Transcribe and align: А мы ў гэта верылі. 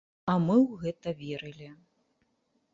А 0.31 0.37
мы 0.45 0.55
ў 0.61 0.73
гэта 0.85 1.13
верылі. 1.21 1.69